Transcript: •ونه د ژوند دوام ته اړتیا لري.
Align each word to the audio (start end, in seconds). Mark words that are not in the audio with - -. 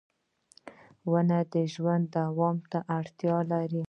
•ونه 1.11 1.39
د 1.53 1.55
ژوند 1.73 2.05
دوام 2.17 2.57
ته 2.71 2.79
اړتیا 2.97 3.37
لري. 3.51 3.79